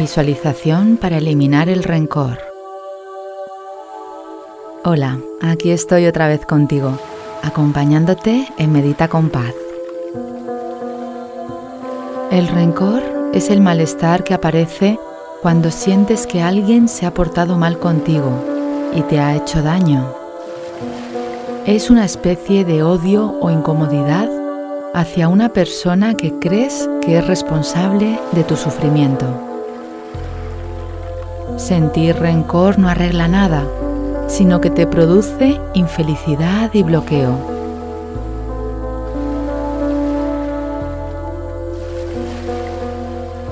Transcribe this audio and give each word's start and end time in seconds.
Visualización 0.00 0.96
para 0.96 1.18
eliminar 1.18 1.68
el 1.68 1.82
rencor. 1.82 2.38
Hola, 4.82 5.18
aquí 5.42 5.72
estoy 5.72 6.06
otra 6.06 6.26
vez 6.26 6.46
contigo, 6.46 6.98
acompañándote 7.42 8.48
en 8.56 8.72
Medita 8.72 9.08
con 9.08 9.28
Paz. 9.28 9.52
El 12.30 12.48
rencor 12.48 13.02
es 13.34 13.50
el 13.50 13.60
malestar 13.60 14.24
que 14.24 14.32
aparece 14.32 14.98
cuando 15.42 15.70
sientes 15.70 16.26
que 16.26 16.40
alguien 16.40 16.88
se 16.88 17.04
ha 17.04 17.12
portado 17.12 17.58
mal 17.58 17.78
contigo 17.78 18.32
y 18.94 19.02
te 19.02 19.20
ha 19.20 19.36
hecho 19.36 19.60
daño. 19.60 20.14
Es 21.66 21.90
una 21.90 22.06
especie 22.06 22.64
de 22.64 22.82
odio 22.82 23.38
o 23.38 23.50
incomodidad 23.50 24.30
hacia 24.94 25.28
una 25.28 25.50
persona 25.50 26.14
que 26.14 26.38
crees 26.38 26.88
que 27.02 27.18
es 27.18 27.26
responsable 27.26 28.18
de 28.32 28.44
tu 28.44 28.56
sufrimiento. 28.56 29.49
Sentir 31.60 32.16
rencor 32.16 32.78
no 32.78 32.88
arregla 32.88 33.28
nada, 33.28 33.64
sino 34.28 34.62
que 34.62 34.70
te 34.70 34.86
produce 34.86 35.60
infelicidad 35.74 36.70
y 36.72 36.82
bloqueo. 36.82 37.36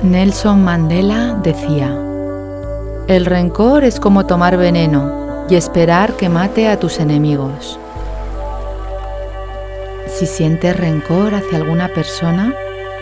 Nelson 0.02 0.64
Mandela 0.64 1.38
decía, 1.42 1.94
el 3.08 3.26
rencor 3.26 3.84
es 3.84 4.00
como 4.00 4.24
tomar 4.24 4.56
veneno 4.56 5.44
y 5.50 5.56
esperar 5.56 6.14
que 6.14 6.30
mate 6.30 6.66
a 6.66 6.80
tus 6.80 7.00
enemigos. 7.00 7.78
Si 10.06 10.24
sientes 10.24 10.74
rencor 10.74 11.34
hacia 11.34 11.58
alguna 11.58 11.88
persona, 11.88 12.54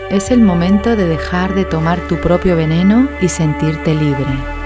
es 0.09 0.31
el 0.31 0.41
momento 0.41 0.97
de 0.97 1.07
dejar 1.07 1.55
de 1.55 1.63
tomar 1.63 1.97
tu 2.09 2.17
propio 2.17 2.57
veneno 2.57 3.07
y 3.21 3.29
sentirte 3.29 3.95
libre. 3.95 4.56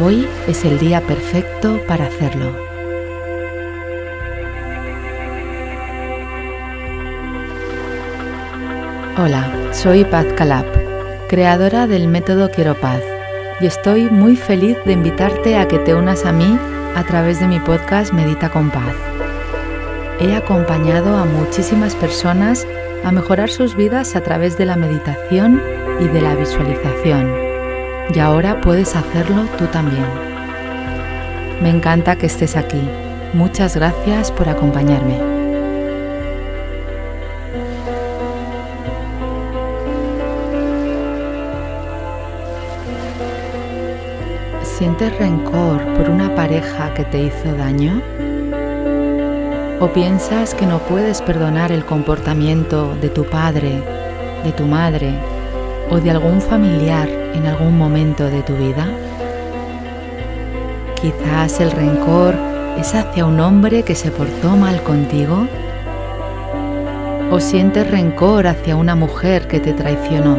Hoy 0.00 0.26
es 0.48 0.64
el 0.64 0.78
día 0.78 1.02
perfecto 1.02 1.78
para 1.86 2.06
hacerlo. 2.06 2.56
Hola, 9.18 9.52
soy 9.72 10.04
Paz 10.06 10.24
Calab, 10.34 10.64
creadora 11.28 11.86
del 11.86 12.08
método 12.08 12.50
Quiero 12.50 12.74
Paz, 12.74 13.02
y 13.60 13.66
estoy 13.66 14.08
muy 14.08 14.34
feliz 14.34 14.78
de 14.86 14.92
invitarte 14.94 15.58
a 15.58 15.68
que 15.68 15.78
te 15.78 15.94
unas 15.94 16.24
a 16.24 16.32
mí 16.32 16.58
a 16.96 17.04
través 17.04 17.40
de 17.40 17.48
mi 17.48 17.60
podcast 17.60 18.14
Medita 18.14 18.48
con 18.48 18.70
Paz. 18.70 18.94
He 20.20 20.34
acompañado 20.34 21.18
a 21.18 21.26
muchísimas 21.26 21.94
personas 21.96 22.66
a 23.04 23.12
mejorar 23.12 23.50
sus 23.50 23.76
vidas 23.76 24.16
a 24.16 24.22
través 24.22 24.56
de 24.56 24.64
la 24.64 24.76
meditación 24.76 25.62
y 26.00 26.08
de 26.08 26.22
la 26.22 26.34
visualización 26.34 27.51
y 28.10 28.18
ahora 28.18 28.60
puedes 28.60 28.94
hacerlo 28.96 29.46
tú 29.56 29.66
también. 29.66 30.04
Me 31.62 31.70
encanta 31.70 32.16
que 32.16 32.26
estés 32.26 32.56
aquí. 32.56 32.82
Muchas 33.32 33.76
gracias 33.76 34.30
por 34.32 34.48
acompañarme. 34.48 35.18
¿Sientes 44.62 45.16
rencor 45.18 45.80
por 45.94 46.10
una 46.10 46.34
pareja 46.34 46.92
que 46.94 47.04
te 47.04 47.22
hizo 47.22 47.54
daño? 47.56 48.02
¿O 49.80 49.88
piensas 49.92 50.54
que 50.54 50.66
no 50.66 50.78
puedes 50.80 51.22
perdonar 51.22 51.72
el 51.72 51.84
comportamiento 51.84 52.94
de 53.00 53.08
tu 53.08 53.24
padre, 53.24 53.82
de 54.44 54.52
tu 54.52 54.64
madre 54.64 55.14
o 55.90 55.98
de 55.98 56.10
algún 56.10 56.40
familiar 56.40 57.21
en 57.34 57.46
algún 57.46 57.76
momento 57.76 58.24
de 58.30 58.42
tu 58.42 58.54
vida? 58.54 58.86
Quizás 61.00 61.60
el 61.60 61.70
rencor 61.70 62.34
es 62.78 62.94
hacia 62.94 63.26
un 63.26 63.40
hombre 63.40 63.82
que 63.82 63.94
se 63.94 64.10
portó 64.10 64.56
mal 64.56 64.82
contigo. 64.82 65.48
¿O 67.30 67.40
sientes 67.40 67.90
rencor 67.90 68.46
hacia 68.46 68.76
una 68.76 68.94
mujer 68.94 69.48
que 69.48 69.58
te 69.58 69.72
traicionó? 69.72 70.36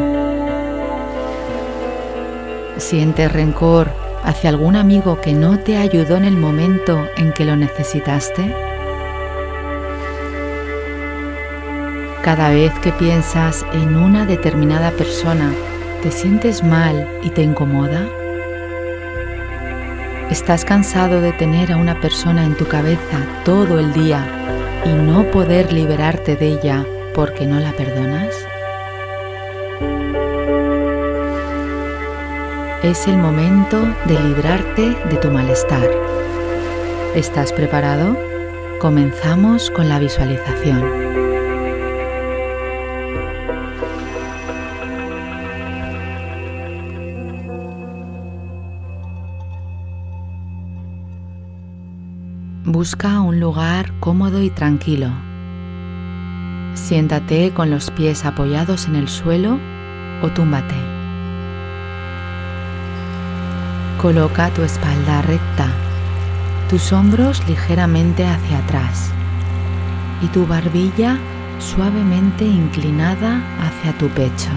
¿Sientes 2.78 3.32
rencor 3.32 3.88
hacia 4.24 4.50
algún 4.50 4.76
amigo 4.76 5.20
que 5.20 5.32
no 5.32 5.58
te 5.58 5.76
ayudó 5.76 6.16
en 6.16 6.24
el 6.24 6.36
momento 6.36 7.06
en 7.16 7.32
que 7.32 7.44
lo 7.44 7.56
necesitaste? 7.56 8.54
Cada 12.22 12.48
vez 12.48 12.72
que 12.80 12.90
piensas 12.92 13.66
en 13.74 13.96
una 13.96 14.24
determinada 14.24 14.92
persona, 14.92 15.52
¿te 16.04 16.10
sientes 16.10 16.62
mal 16.62 17.08
y 17.22 17.30
te 17.30 17.40
incomoda? 17.40 18.06
¿Estás 20.30 20.62
cansado 20.62 21.22
de 21.22 21.32
tener 21.32 21.72
a 21.72 21.78
una 21.78 21.98
persona 21.98 22.44
en 22.44 22.54
tu 22.58 22.68
cabeza 22.68 23.26
todo 23.42 23.78
el 23.78 23.90
día 23.94 24.22
y 24.84 24.90
no 24.90 25.24
poder 25.30 25.72
liberarte 25.72 26.36
de 26.36 26.48
ella 26.48 26.84
porque 27.14 27.46
no 27.46 27.58
la 27.58 27.72
perdonas? 27.72 28.34
Es 32.82 33.08
el 33.08 33.16
momento 33.16 33.80
de 34.04 34.20
librarte 34.20 34.94
de 35.08 35.16
tu 35.16 35.30
malestar. 35.30 35.88
¿Estás 37.14 37.50
preparado? 37.50 38.14
Comenzamos 38.78 39.70
con 39.70 39.88
la 39.88 39.98
visualización. 39.98 41.43
Busca 52.66 53.20
un 53.20 53.40
lugar 53.40 53.92
cómodo 54.00 54.40
y 54.40 54.48
tranquilo. 54.48 55.10
Siéntate 56.72 57.52
con 57.52 57.68
los 57.68 57.90
pies 57.90 58.24
apoyados 58.24 58.86
en 58.86 58.96
el 58.96 59.06
suelo 59.06 59.58
o 60.22 60.30
túmbate. 60.30 60.74
Coloca 64.00 64.48
tu 64.48 64.62
espalda 64.62 65.20
recta, 65.20 65.66
tus 66.70 66.90
hombros 66.94 67.46
ligeramente 67.46 68.26
hacia 68.26 68.56
atrás 68.60 69.10
y 70.22 70.28
tu 70.28 70.46
barbilla 70.46 71.18
suavemente 71.58 72.46
inclinada 72.46 73.42
hacia 73.60 73.92
tu 73.98 74.08
pecho. 74.08 74.48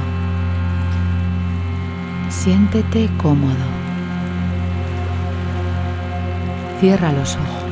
Siéntete 2.29 3.09
cómodo. 3.17 3.67
Cierra 6.79 7.11
los 7.11 7.35
ojos. 7.35 7.66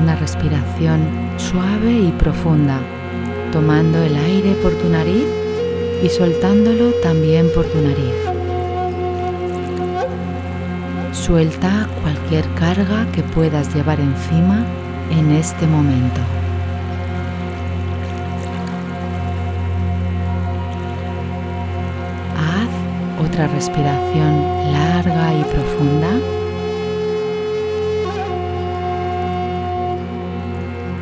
Una 0.00 0.16
respiración 0.16 1.00
suave 1.36 1.92
y 1.92 2.12
profunda, 2.12 2.80
tomando 3.52 4.02
el 4.02 4.16
aire 4.16 4.54
por 4.62 4.72
tu 4.72 4.88
nariz 4.88 5.26
y 6.02 6.08
soltándolo 6.08 6.92
también 7.02 7.48
por 7.54 7.66
tu 7.66 7.80
nariz. 7.80 8.14
Suelta 11.12 11.88
cualquier 12.02 12.44
carga 12.54 13.06
que 13.12 13.22
puedas 13.22 13.74
llevar 13.74 14.00
encima 14.00 14.64
en 15.10 15.32
este 15.32 15.66
momento. 15.66 16.20
Haz 22.36 23.26
otra 23.26 23.46
respiración 23.48 24.72
larga 24.72 25.34
y 25.34 25.44
profunda. 25.44 26.39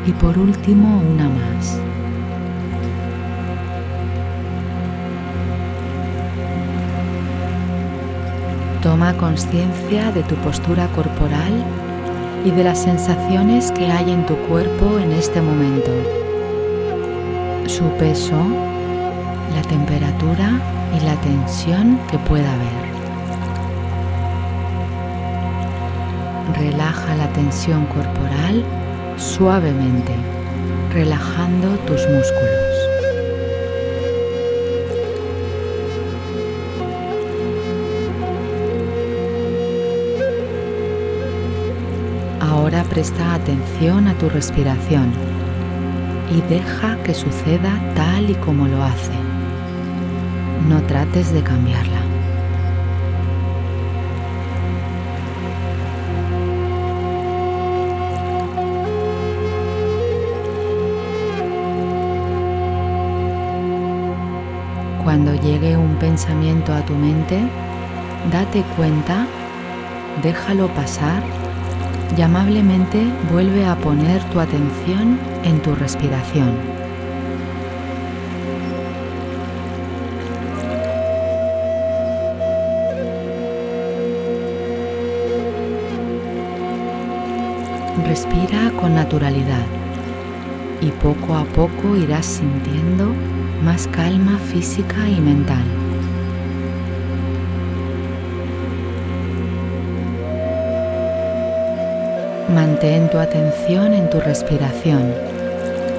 Y 0.09 0.13
por 0.13 0.39
último 0.39 1.03
una 1.13 1.29
más. 1.29 1.79
Toma 8.83 9.13
conciencia 9.19 10.11
de 10.13 10.23
tu 10.23 10.35
postura 10.37 10.87
corporal 10.97 11.53
y 12.43 12.51
de 12.51 12.65
las 12.65 12.83
sensaciones 12.83 13.71
que 13.73 13.91
hay 13.93 14.11
en 14.11 14.25
tu 14.25 14.35
cuerpo 14.49 14.99
en 14.99 15.13
este 15.13 15.43
momento. 15.43 15.91
Su 17.67 17.85
peso, 17.99 18.41
la 19.55 19.61
temperatura 19.69 20.59
y 20.97 21.05
la 21.05 21.17
tensión 21.21 21.99
que 22.11 22.17
pueda 22.19 22.51
haber. 22.51 22.89
Relaja 26.57 27.15
la 27.15 27.31
tensión 27.35 27.85
corporal 27.87 28.65
suavemente, 29.19 30.15
relajando 30.93 31.69
tus 31.87 32.07
músculos. 32.09 32.59
Ahora 42.41 42.85
presta 42.85 43.35
atención 43.35 44.09
a 44.09 44.15
tu 44.15 44.29
respiración. 44.29 45.13
y 46.31 46.43
deja 46.43 46.97
que 47.05 47.15
suceda 47.15 47.73
tal 47.95 48.31
y 48.31 48.35
como 48.35 48.69
lo 48.69 48.83
hace. 48.83 49.13
No 50.69 50.83
trates 50.83 51.33
de 51.33 51.43
cambiarla. 51.43 51.98
Un 65.59 65.97
pensamiento 65.97 66.73
a 66.73 66.85
tu 66.85 66.95
mente, 66.95 67.41
date 68.31 68.63
cuenta, 68.77 69.27
déjalo 70.23 70.69
pasar 70.69 71.23
y 72.17 72.23
amablemente 72.23 73.05
vuelve 73.33 73.67
a 73.67 73.75
poner 73.77 74.23
tu 74.31 74.39
atención 74.39 75.19
en 75.43 75.61
tu 75.61 75.75
respiración. 75.75 76.53
Respira 88.07 88.71
con 88.81 88.95
naturalidad 88.95 89.67
y 90.81 90.91
poco 90.93 91.35
a 91.35 91.45
poco 91.45 91.97
irás 91.97 92.25
sintiendo 92.25 93.13
más 93.63 93.89
calma 93.89 94.39
física 94.39 95.09
y 95.09 95.21
mental. 95.21 95.65
Mantén 102.55 103.11
tu 103.11 103.19
atención 103.19 103.93
en 103.95 104.09
tu 104.11 104.21
respiración, 104.21 105.13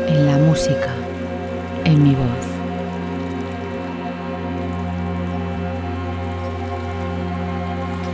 en 0.08 0.26
la 0.26 0.38
música, 0.38 0.94
en 1.86 2.02
mi 2.02 2.16
voz. 2.16 2.46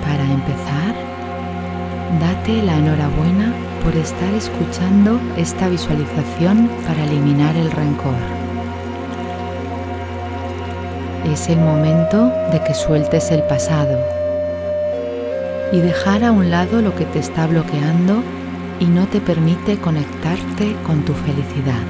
Para 0.03 0.23
empezar, 0.23 0.95
date 2.19 2.61
la 2.63 2.77
enhorabuena 2.77 3.53
por 3.83 3.95
estar 3.95 4.33
escuchando 4.33 5.19
esta 5.37 5.69
visualización 5.69 6.69
para 6.85 7.03
eliminar 7.05 7.55
el 7.55 7.71
rencor. 7.71 8.44
Es 11.35 11.49
el 11.49 11.59
momento 11.59 12.31
de 12.53 12.63
que 12.63 12.73
sueltes 12.73 13.29
el 13.29 13.43
pasado 13.43 13.99
y 15.73 15.79
dejar 15.79 16.23
a 16.23 16.31
un 16.31 16.49
lado 16.49 16.81
lo 16.81 16.95
que 16.95 17.03
te 17.03 17.19
está 17.19 17.45
bloqueando 17.45 18.23
y 18.79 18.85
no 18.85 19.05
te 19.07 19.19
permite 19.19 19.77
conectarte 19.77 20.77
con 20.85 21.03
tu 21.03 21.11
felicidad. 21.11 21.83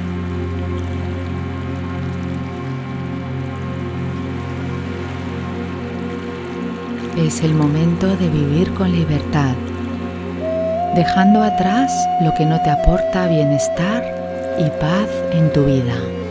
Es 7.15 7.43
el 7.43 7.53
momento 7.53 8.17
de 8.17 8.27
vivir 8.27 8.73
con 8.73 8.91
libertad, 8.91 9.53
dejando 10.95 11.43
atrás 11.43 11.93
lo 12.23 12.33
que 12.33 12.47
no 12.47 12.59
te 12.63 12.71
aporta 12.71 13.27
bienestar 13.27 14.03
y 14.57 14.71
paz 14.81 15.07
en 15.33 15.53
tu 15.53 15.65
vida. 15.65 16.24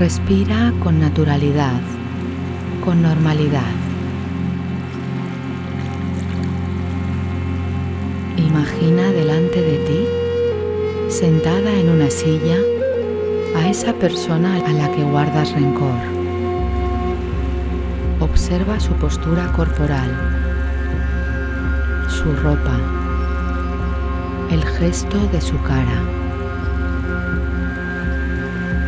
Respira 0.00 0.72
con 0.82 0.98
naturalidad, 0.98 1.78
con 2.82 3.02
normalidad. 3.02 3.70
Imagina 8.38 9.12
delante 9.12 9.60
de 9.60 9.76
ti, 9.84 11.10
sentada 11.10 11.74
en 11.74 11.90
una 11.90 12.08
silla, 12.08 12.56
a 13.54 13.68
esa 13.68 13.92
persona 13.92 14.54
a 14.54 14.72
la 14.72 14.90
que 14.90 15.04
guardas 15.04 15.52
rencor. 15.52 16.00
Observa 18.20 18.80
su 18.80 18.94
postura 18.94 19.52
corporal, 19.52 20.08
su 22.08 22.34
ropa, 22.36 22.78
el 24.50 24.64
gesto 24.64 25.18
de 25.26 25.42
su 25.42 25.60
cara. 25.60 26.19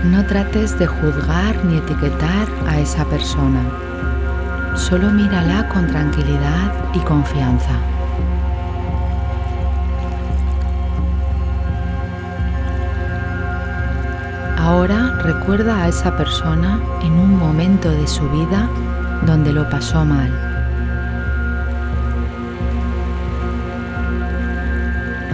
No 0.04 0.26
trates 0.26 0.76
de 0.80 0.86
juzgar 0.88 1.64
ni 1.64 1.76
etiquetar 1.76 2.48
a 2.66 2.80
esa 2.80 3.04
persona. 3.04 3.62
Solo 4.74 5.10
mírala 5.12 5.68
con 5.68 5.86
tranquilidad 5.86 6.72
y 6.92 6.98
confianza. 7.00 7.78
Ahora 14.58 15.20
recuerda 15.22 15.84
a 15.84 15.88
esa 15.88 16.16
persona 16.16 16.80
en 17.02 17.12
un 17.12 17.38
momento 17.38 17.88
de 17.88 18.08
su 18.08 18.28
vida 18.30 18.68
donde 19.24 19.52
lo 19.52 19.70
pasó 19.70 20.04
mal. 20.04 20.30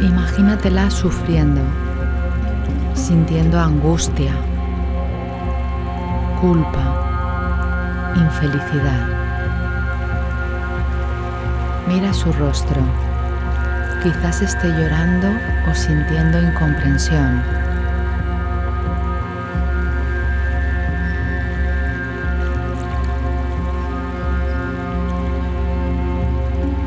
Imagínatela 0.03 0.91
sufriendo, 0.91 1.63
sintiendo 2.95 3.59
angustia, 3.59 4.35
culpa, 6.41 8.15
infelicidad. 8.15 9.09
Mira 11.89 12.13
su 12.13 12.33
rostro. 12.33 12.81
Quizás 14.03 14.43
esté 14.43 14.69
llorando 14.69 15.29
o 15.69 15.75
sintiendo 15.75 16.41
incomprensión. 16.41 17.43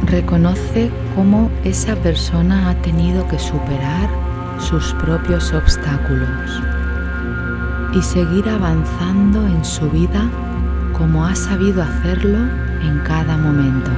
Reconoce 0.05 0.91
cómo 1.15 1.49
esa 1.63 1.95
persona 1.97 2.69
ha 2.69 2.75
tenido 2.75 3.27
que 3.27 3.39
superar 3.39 4.09
sus 4.59 4.93
propios 4.93 5.51
obstáculos 5.53 6.61
y 7.93 8.01
seguir 8.01 8.47
avanzando 8.49 9.45
en 9.47 9.63
su 9.65 9.89
vida 9.89 10.29
como 10.93 11.25
ha 11.25 11.35
sabido 11.35 11.81
hacerlo 11.81 12.39
en 12.81 12.99
cada 12.99 13.37
momento. 13.37 13.91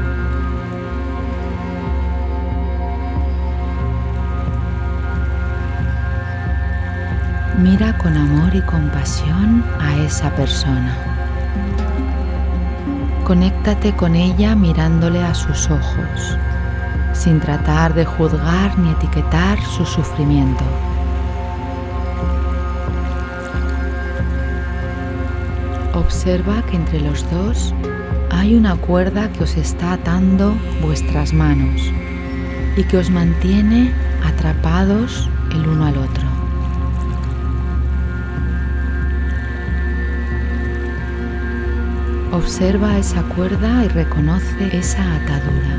Mira 7.59 7.97
con 7.97 8.17
amor 8.17 8.55
y 8.55 8.61
compasión 8.61 9.63
a 9.79 9.95
esa 9.97 10.29
persona. 10.31 10.95
Conéctate 13.25 13.95
con 13.95 14.15
ella 14.15 14.55
mirándole 14.55 15.23
a 15.23 15.33
sus 15.33 15.69
ojos, 15.69 16.37
sin 17.13 17.39
tratar 17.39 17.93
de 17.93 18.05
juzgar 18.05 18.77
ni 18.79 18.91
etiquetar 18.91 19.61
su 19.61 19.85
sufrimiento. 19.85 20.63
Observa 26.03 26.61
que 26.65 26.75
entre 26.75 26.99
los 26.99 27.29
dos 27.31 27.73
hay 28.29 28.55
una 28.55 28.75
cuerda 28.75 29.31
que 29.31 29.43
os 29.43 29.55
está 29.55 29.93
atando 29.93 30.53
vuestras 30.81 31.33
manos 31.33 31.81
y 32.75 32.83
que 32.83 32.97
os 32.97 33.09
mantiene 33.09 33.91
atrapados 34.23 35.29
el 35.51 35.67
uno 35.67 35.85
al 35.85 35.97
otro. 35.97 36.23
Observa 42.33 42.97
esa 42.97 43.21
cuerda 43.23 43.85
y 43.85 43.87
reconoce 43.87 44.77
esa 44.77 45.03
atadura. 45.15 45.77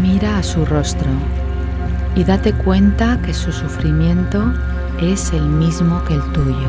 Mira 0.00 0.38
a 0.38 0.42
su 0.42 0.64
rostro 0.64 1.08
y 2.14 2.22
date 2.22 2.52
cuenta 2.52 3.18
que 3.22 3.32
su 3.32 3.50
sufrimiento 3.50 4.52
es 5.00 5.32
el 5.32 5.46
mismo 5.46 6.02
que 6.04 6.14
el 6.14 6.22
tuyo. 6.32 6.68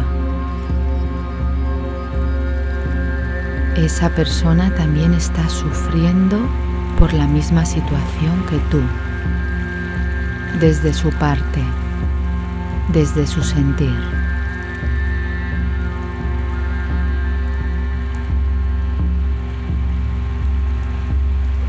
Esa 3.76 4.10
persona 4.10 4.74
también 4.74 5.14
está 5.14 5.48
sufriendo 5.50 6.40
por 6.98 7.14
la 7.14 7.28
misma 7.28 7.66
situación 7.66 8.44
que 8.50 8.58
tú, 8.72 8.82
desde 10.60 10.94
su 10.94 11.10
parte, 11.12 11.62
desde 12.92 13.28
su 13.28 13.44
sentir. 13.44 13.96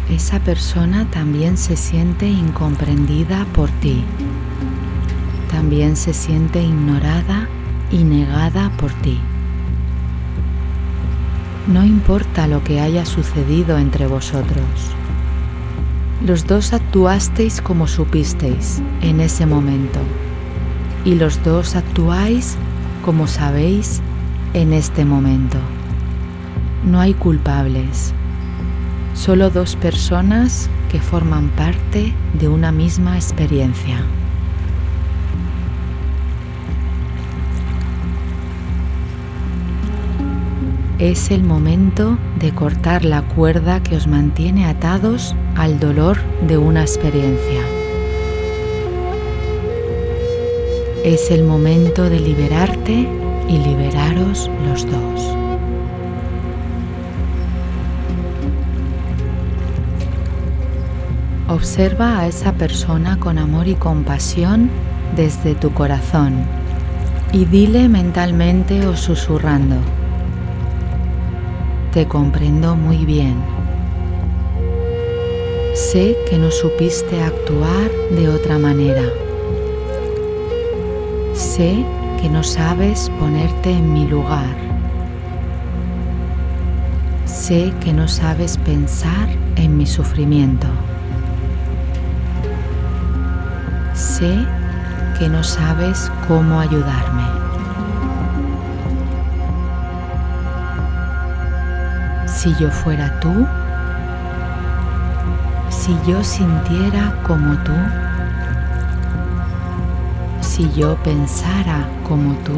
Esa 0.08 0.38
persona 0.38 1.04
también 1.10 1.58
se 1.58 1.76
siente 1.76 2.26
incomprendida 2.26 3.44
por 3.52 3.68
ti 3.80 4.04
también 5.50 5.96
se 5.96 6.12
siente 6.12 6.62
ignorada 6.62 7.48
y 7.90 8.04
negada 8.04 8.70
por 8.76 8.92
ti. 9.02 9.18
No 11.66 11.84
importa 11.84 12.46
lo 12.46 12.62
que 12.62 12.80
haya 12.80 13.04
sucedido 13.04 13.78
entre 13.78 14.06
vosotros. 14.06 14.64
Los 16.24 16.46
dos 16.46 16.72
actuasteis 16.72 17.60
como 17.60 17.86
supisteis 17.86 18.80
en 19.02 19.20
ese 19.20 19.46
momento 19.46 20.00
y 21.04 21.14
los 21.14 21.42
dos 21.44 21.76
actuáis 21.76 22.56
como 23.04 23.26
sabéis 23.26 24.00
en 24.54 24.72
este 24.72 25.04
momento. 25.04 25.58
No 26.84 27.00
hay 27.00 27.14
culpables, 27.14 28.12
solo 29.14 29.50
dos 29.50 29.76
personas 29.76 30.70
que 30.90 31.00
forman 31.00 31.48
parte 31.50 32.14
de 32.38 32.48
una 32.48 32.72
misma 32.72 33.16
experiencia. 33.16 34.00
Es 40.98 41.30
el 41.30 41.42
momento 41.42 42.16
de 42.38 42.54
cortar 42.54 43.04
la 43.04 43.20
cuerda 43.20 43.82
que 43.82 43.96
os 43.96 44.06
mantiene 44.06 44.64
atados 44.64 45.36
al 45.54 45.78
dolor 45.78 46.16
de 46.48 46.56
una 46.56 46.80
experiencia. 46.80 47.60
Es 51.04 51.30
el 51.30 51.44
momento 51.44 52.08
de 52.08 52.18
liberarte 52.18 53.06
y 53.46 53.58
liberaros 53.58 54.50
los 54.66 54.86
dos. 54.86 55.36
Observa 61.48 62.20
a 62.20 62.26
esa 62.26 62.54
persona 62.54 63.20
con 63.20 63.36
amor 63.36 63.68
y 63.68 63.74
compasión 63.74 64.70
desde 65.14 65.54
tu 65.56 65.74
corazón 65.74 66.36
y 67.34 67.44
dile 67.44 67.90
mentalmente 67.90 68.86
o 68.86 68.96
susurrando, 68.96 69.76
te 71.96 72.06
comprendo 72.06 72.76
muy 72.76 73.06
bien. 73.06 73.42
Sé 75.72 76.14
que 76.28 76.36
no 76.36 76.50
supiste 76.50 77.22
actuar 77.22 77.90
de 78.10 78.28
otra 78.28 78.58
manera. 78.58 79.04
Sé 81.32 81.86
que 82.20 82.28
no 82.28 82.42
sabes 82.42 83.10
ponerte 83.18 83.70
en 83.70 83.94
mi 83.94 84.06
lugar. 84.06 84.54
Sé 87.24 87.72
que 87.82 87.94
no 87.94 88.06
sabes 88.08 88.58
pensar 88.58 89.30
en 89.56 89.78
mi 89.78 89.86
sufrimiento. 89.86 90.66
Sé 93.94 94.36
que 95.18 95.30
no 95.30 95.42
sabes 95.42 96.12
cómo 96.28 96.60
ayudarme. 96.60 97.45
Si 102.46 102.54
yo 102.60 102.70
fuera 102.70 103.10
tú, 103.18 103.44
si 105.68 105.98
yo 106.06 106.22
sintiera 106.22 107.12
como 107.26 107.56
tú, 107.64 107.72
si 110.42 110.70
yo 110.72 110.94
pensara 111.02 111.88
como 112.06 112.34
tú, 112.44 112.56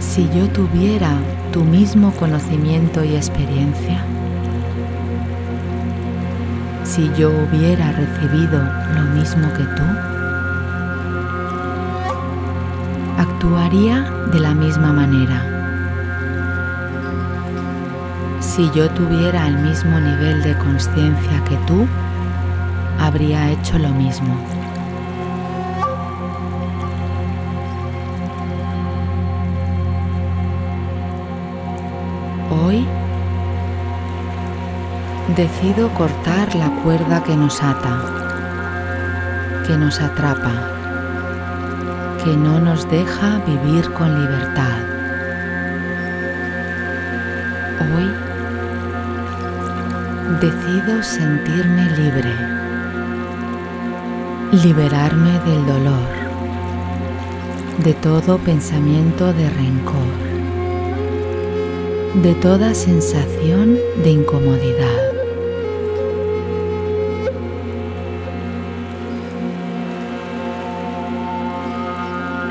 si 0.00 0.28
yo 0.36 0.46
tuviera 0.50 1.14
tu 1.50 1.64
mismo 1.64 2.12
conocimiento 2.12 3.02
y 3.02 3.16
experiencia, 3.16 4.04
si 6.84 7.10
yo 7.16 7.30
hubiera 7.30 7.90
recibido 7.92 8.62
lo 8.94 9.02
mismo 9.14 9.50
que 9.54 9.64
tú, 9.64 9.82
actuaría 13.16 14.02
de 14.30 14.40
la 14.40 14.52
misma 14.52 14.92
manera. 14.92 15.61
Si 18.54 18.70
yo 18.72 18.90
tuviera 18.90 19.48
el 19.48 19.56
mismo 19.56 19.98
nivel 19.98 20.42
de 20.42 20.54
conciencia 20.58 21.42
que 21.48 21.56
tú, 21.66 21.88
habría 23.00 23.50
hecho 23.50 23.78
lo 23.78 23.88
mismo. 23.88 24.36
Hoy 32.50 32.86
decido 35.34 35.88
cortar 35.94 36.54
la 36.54 36.68
cuerda 36.82 37.24
que 37.24 37.34
nos 37.34 37.62
ata, 37.62 38.02
que 39.66 39.78
nos 39.78 39.98
atrapa, 39.98 40.52
que 42.22 42.36
no 42.36 42.60
nos 42.60 42.86
deja 42.90 43.40
vivir 43.46 43.90
con 43.94 44.20
libertad. 44.20 44.91
Decido 50.42 51.00
sentirme 51.04 51.88
libre, 51.90 52.34
liberarme 54.50 55.38
del 55.46 55.64
dolor, 55.66 56.08
de 57.84 57.94
todo 57.94 58.38
pensamiento 58.38 59.32
de 59.32 59.48
rencor, 59.50 60.12
de 62.24 62.34
toda 62.34 62.74
sensación 62.74 63.78
de 64.02 64.10
incomodidad. 64.10 65.02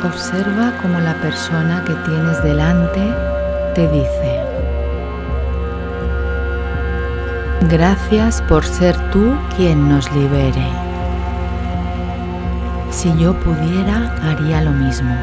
Observa 0.05 0.79
cómo 0.81 0.97
la 1.01 1.15
persona 1.15 1.83
que 1.85 1.93
tienes 2.09 2.41
delante 2.41 3.01
te 3.75 3.85
dice, 3.89 4.50
Gracias 7.71 8.41
por 8.49 8.65
ser 8.65 8.97
tú 9.11 9.33
quien 9.55 9.87
nos 9.87 10.13
libere. 10.13 10.67
Si 12.89 13.07
yo 13.17 13.33
pudiera, 13.39 14.13
haría 14.21 14.61
lo 14.61 14.71
mismo. 14.71 15.15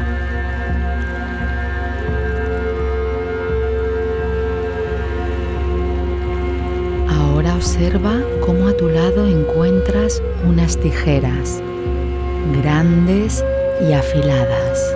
Ahora 7.07 7.53
observa 7.53 8.19
cómo 8.43 8.67
a 8.67 8.73
tu 8.73 8.89
lado 8.89 9.27
encuentras 9.27 10.19
unas 10.43 10.75
tijeras 10.75 11.61
grandes 12.63 13.45
y 13.87 13.93
afiladas. 13.93 14.95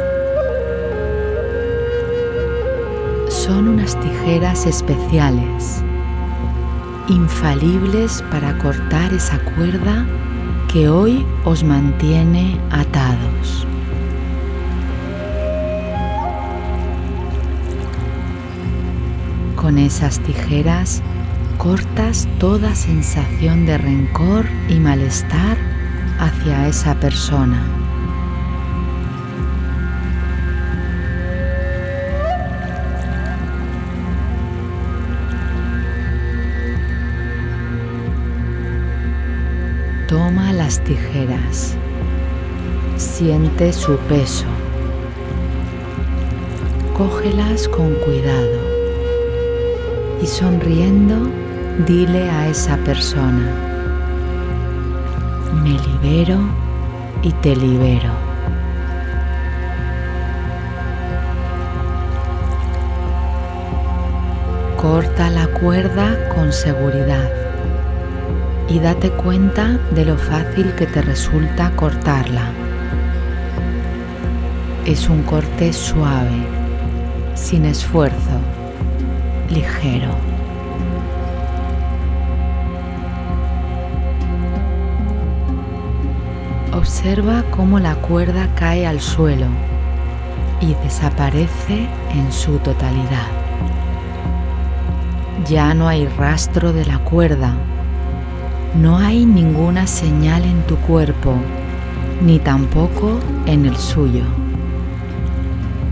Son 3.29 3.67
unas 3.67 3.95
tijeras 3.99 4.65
especiales 4.65 5.82
infalibles 7.07 8.23
para 8.31 8.57
cortar 8.57 9.13
esa 9.13 9.39
cuerda 9.39 10.05
que 10.71 10.89
hoy 10.89 11.25
os 11.43 11.63
mantiene 11.63 12.59
atados. 12.71 13.67
Con 19.55 19.77
esas 19.77 20.19
tijeras 20.19 21.01
cortas 21.57 22.27
toda 22.39 22.75
sensación 22.75 23.65
de 23.65 23.77
rencor 23.77 24.45
y 24.67 24.79
malestar 24.79 25.57
hacia 26.19 26.67
esa 26.67 26.95
persona. 26.95 27.82
Toma 40.13 40.53
las 40.53 40.79
tijeras. 40.83 41.75
Siente 42.97 43.73
su 43.73 43.97
peso. 43.97 44.45
Cógelas 46.95 47.67
con 47.67 47.95
cuidado 47.95 48.59
y 50.21 50.27
sonriendo 50.27 51.15
dile 51.87 52.29
a 52.29 52.47
esa 52.47 52.77
persona, 52.77 53.51
me 55.63 55.71
libero 55.71 56.37
y 57.23 57.31
te 57.31 57.55
libero. 57.55 58.11
Corta 64.79 65.31
la 65.31 65.47
cuerda 65.47 66.29
con 66.35 66.53
seguridad 66.53 67.42
y 68.69 68.79
date 68.79 69.11
cuenta 69.11 69.79
de 69.91 70.05
lo 70.05 70.17
fácil 70.17 70.73
que 70.75 70.85
te 70.87 71.01
resulta 71.01 71.71
cortarla. 71.75 72.51
Es 74.85 75.09
un 75.09 75.23
corte 75.23 75.71
suave, 75.73 76.45
sin 77.35 77.65
esfuerzo, 77.65 78.39
ligero. 79.49 80.09
Observa 86.73 87.43
cómo 87.51 87.79
la 87.79 87.95
cuerda 87.95 88.47
cae 88.55 88.85
al 88.85 88.99
suelo 88.99 89.45
y 90.59 90.73
desaparece 90.83 91.87
en 92.11 92.31
su 92.31 92.57
totalidad. 92.59 93.27
Ya 95.47 95.73
no 95.73 95.87
hay 95.87 96.07
rastro 96.07 96.73
de 96.73 96.85
la 96.85 96.99
cuerda, 96.99 97.55
no 98.75 98.97
hay 98.97 99.25
ninguna 99.25 99.85
señal 99.85 100.43
en 100.43 100.61
tu 100.63 100.75
cuerpo, 100.77 101.35
ni 102.21 102.39
tampoco 102.39 103.19
en 103.45 103.65
el 103.65 103.77
suyo. 103.77 104.23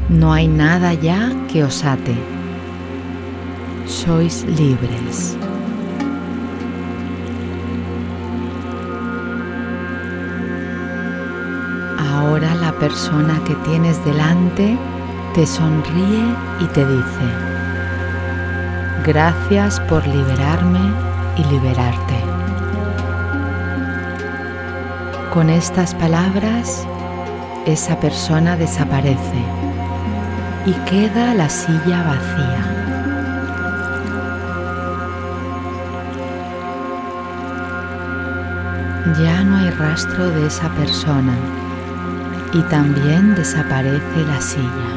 No 0.09 0.33
hay 0.33 0.47
nada 0.47 0.93
ya 0.93 1.31
que 1.47 1.63
os 1.63 1.85
ate. 1.85 2.15
Sois 3.85 4.45
libres. 4.45 5.37
Ahora 11.99 12.55
la 12.55 12.71
persona 12.73 13.39
que 13.45 13.53
tienes 13.55 14.03
delante 14.05 14.77
te 15.35 15.45
sonríe 15.45 16.35
y 16.59 16.65
te 16.73 16.85
dice, 16.85 17.25
gracias 19.05 19.79
por 19.81 20.05
liberarme 20.07 20.93
y 21.37 21.43
liberarte. 21.45 22.30
Con 25.31 25.49
estas 25.49 25.95
palabras, 25.95 26.85
esa 27.65 27.97
persona 28.01 28.57
desaparece 28.57 29.41
y 30.65 30.73
queda 30.89 31.33
la 31.33 31.47
silla 31.47 32.03
vacía. 32.03 32.81
Ya 39.23 39.41
no 39.45 39.55
hay 39.55 39.69
rastro 39.69 40.29
de 40.31 40.47
esa 40.47 40.67
persona 40.71 41.33
y 42.51 42.61
también 42.63 43.33
desaparece 43.33 44.25
la 44.27 44.41
silla. 44.41 44.91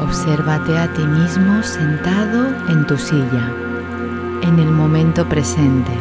Obsérvate 0.00 0.78
a 0.78 0.86
ti 0.92 1.02
mismo 1.02 1.60
sentado 1.64 2.46
en 2.68 2.86
tu 2.86 2.96
silla, 2.96 3.52
en 4.48 4.58
el 4.58 4.70
momento 4.70 5.28
presente, 5.28 5.92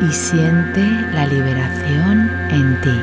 y 0.00 0.12
siente 0.12 0.80
la 1.12 1.26
liberación 1.26 2.30
en 2.50 2.80
ti. 2.80 3.00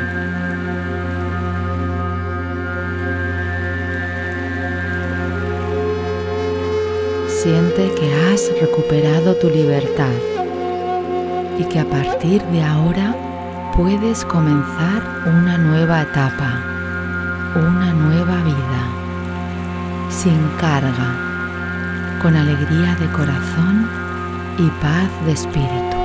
Siente 7.27 7.91
que 7.93 8.13
has 8.13 8.51
recuperado 8.59 9.35
tu 9.35 9.49
libertad 9.49 10.19
y 11.59 11.63
que 11.65 11.79
a 11.79 11.85
partir 11.85 12.41
de 12.45 12.63
ahora 12.63 13.15
puedes 13.75 14.25
comenzar 14.25 15.01
una 15.25 15.57
nueva 15.57 16.01
etapa, 16.01 16.59
una 17.55 17.93
nueva 17.93 18.35
vida, 18.43 18.81
sin 20.09 20.47
carga, 20.59 22.19
con 22.21 22.35
alegría 22.35 22.95
de 22.95 23.07
corazón 23.11 24.00
y 24.61 24.69
paz 24.79 25.09
de 25.25 25.31
espíritu. 25.31 25.97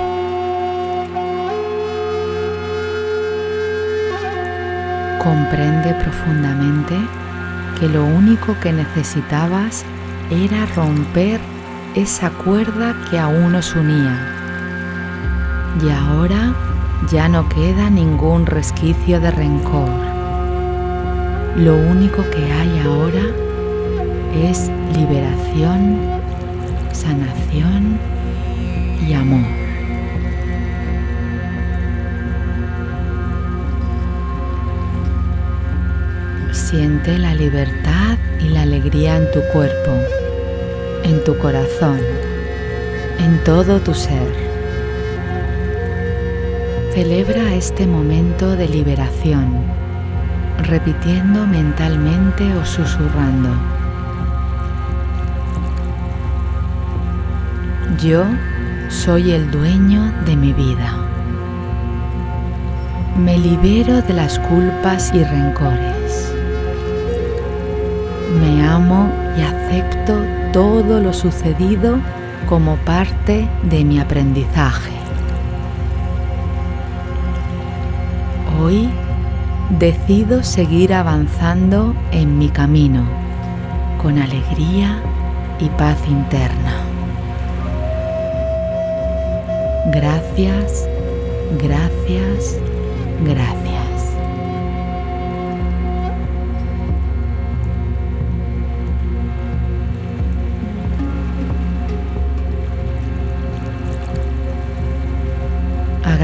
Comprende 5.22 5.94
profundamente 6.02 6.96
que 7.78 7.88
lo 7.88 8.04
único 8.04 8.58
que 8.60 8.72
necesitabas 8.72 9.84
era 10.30 10.64
romper 10.74 11.38
esa 11.94 12.30
cuerda 12.30 12.94
que 13.10 13.18
aún 13.18 13.54
os 13.54 13.74
unía 13.74 14.32
y 15.84 15.90
ahora 15.90 16.54
ya 17.10 17.28
no 17.28 17.46
queda 17.50 17.90
ningún 17.90 18.46
resquicio 18.46 19.20
de 19.20 19.30
rencor. 19.32 19.90
Lo 21.56 21.76
único 21.76 22.22
que 22.30 22.50
hay 22.52 22.80
ahora 22.80 23.22
es 24.34 24.70
liberación, 24.94 25.98
sanación 26.92 28.15
y 29.06 29.14
amor. 29.14 29.66
Siente 36.52 37.18
la 37.18 37.34
libertad 37.34 38.18
y 38.40 38.48
la 38.48 38.62
alegría 38.62 39.16
en 39.16 39.30
tu 39.30 39.40
cuerpo, 39.52 39.92
en 41.04 41.22
tu 41.24 41.36
corazón, 41.38 42.00
en 43.18 43.42
todo 43.44 43.80
tu 43.80 43.94
ser. 43.94 44.46
Celebra 46.92 47.54
este 47.54 47.86
momento 47.86 48.56
de 48.56 48.68
liberación, 48.68 49.62
repitiendo 50.62 51.46
mentalmente 51.46 52.52
o 52.54 52.64
susurrando. 52.64 53.50
Yo 58.02 58.24
soy 58.88 59.32
el 59.32 59.50
dueño 59.50 60.12
de 60.24 60.36
mi 60.36 60.52
vida. 60.52 60.94
Me 63.18 63.38
libero 63.38 64.02
de 64.02 64.14
las 64.14 64.38
culpas 64.38 65.12
y 65.14 65.24
rencores. 65.24 66.32
Me 68.40 68.66
amo 68.66 69.10
y 69.36 69.42
acepto 69.42 70.14
todo 70.52 71.00
lo 71.00 71.12
sucedido 71.12 71.98
como 72.48 72.76
parte 72.76 73.48
de 73.64 73.84
mi 73.84 73.98
aprendizaje. 73.98 74.92
Hoy 78.60 78.88
decido 79.78 80.42
seguir 80.42 80.94
avanzando 80.94 81.94
en 82.12 82.38
mi 82.38 82.48
camino 82.50 83.04
con 84.00 84.18
alegría 84.18 85.00
y 85.58 85.68
paz 85.70 85.98
interna. 86.08 86.65
Gracias, 89.92 90.88
gracias, 91.62 92.58
gracias. 93.24 93.66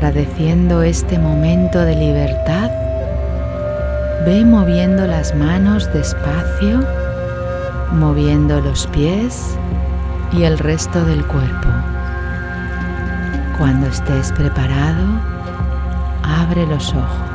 agradeciendo 0.05 0.83
este 0.83 1.16
momento 1.18 1.81
de 1.85 1.94
libertad, 1.94 2.70
ve 4.27 4.44
moviendo 4.44 5.07
las 5.07 5.33
manos 5.35 5.92
despacio, 5.92 6.81
moviendo 7.92 8.61
los 8.61 8.88
pies 8.88 9.57
y 10.33 10.42
el 10.42 10.59
resto 10.59 11.05
del 11.05 11.25
cuerpo. 11.25 11.68
Cuando 13.62 13.87
estés 13.87 14.33
preparado, 14.33 15.07
abre 16.25 16.66
los 16.66 16.92
ojos. 16.94 17.31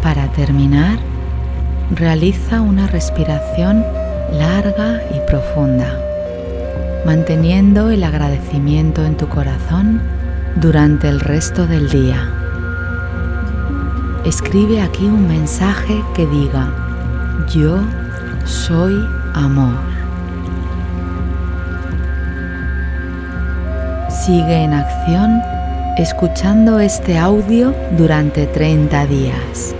Para 0.00 0.28
terminar, 0.28 1.00
realiza 1.90 2.60
una 2.60 2.86
respiración 2.86 3.84
larga 4.30 5.02
y 5.16 5.18
profunda 5.28 5.98
manteniendo 7.04 7.90
el 7.90 8.04
agradecimiento 8.04 9.04
en 9.04 9.16
tu 9.16 9.28
corazón 9.28 10.00
durante 10.54 11.08
el 11.08 11.18
resto 11.18 11.66
del 11.66 11.90
día. 11.90 12.30
Escribe 14.24 14.80
aquí 14.80 15.06
un 15.06 15.26
mensaje 15.26 16.04
que 16.14 16.24
diga, 16.24 16.70
yo 17.52 17.80
soy 18.44 19.04
amor. 19.34 19.87
Sigue 24.28 24.62
en 24.64 24.74
acción 24.74 25.40
escuchando 25.96 26.80
este 26.80 27.16
audio 27.16 27.74
durante 27.96 28.46
30 28.46 29.06
días, 29.06 29.74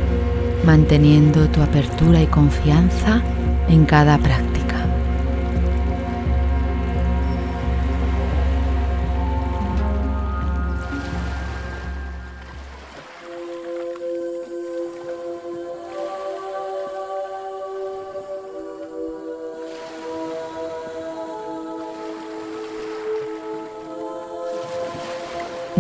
manteniendo 0.65 1.51
tu 1.51 1.61
apertura 1.61 2.23
y 2.23 2.27
confianza 2.29 3.21
en 3.69 3.85
cada 3.85 4.17
práctica. 4.17 4.58